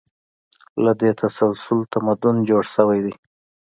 [0.83, 3.13] له دې تسلسل تمدن جوړ شوی دی.